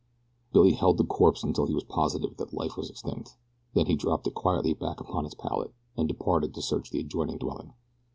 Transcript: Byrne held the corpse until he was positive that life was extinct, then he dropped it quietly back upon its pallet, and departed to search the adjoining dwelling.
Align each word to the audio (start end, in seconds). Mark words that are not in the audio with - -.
Byrne 0.51 0.73
held 0.73 0.97
the 0.97 1.05
corpse 1.05 1.43
until 1.43 1.67
he 1.67 1.75
was 1.75 1.83
positive 1.83 2.35
that 2.37 2.55
life 2.55 2.75
was 2.75 2.89
extinct, 2.89 3.37
then 3.75 3.85
he 3.85 3.95
dropped 3.95 4.25
it 4.25 4.33
quietly 4.33 4.73
back 4.73 4.99
upon 4.99 5.27
its 5.27 5.35
pallet, 5.35 5.75
and 5.95 6.07
departed 6.07 6.55
to 6.55 6.61
search 6.63 6.89
the 6.89 7.01
adjoining 7.01 7.37
dwelling. 7.37 7.73